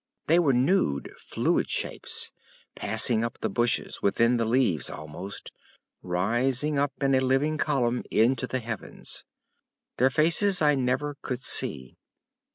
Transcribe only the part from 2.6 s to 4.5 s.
passing up the bushes, within the